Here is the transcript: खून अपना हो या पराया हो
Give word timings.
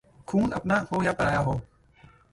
खून 0.27 0.51
अपना 0.51 0.85
हो 0.91 1.03
या 1.03 1.11
पराया 1.13 1.39
हो 1.39 1.61